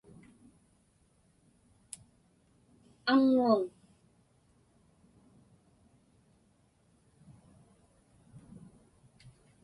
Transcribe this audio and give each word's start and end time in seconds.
Aŋŋuuŋ! 3.11 3.59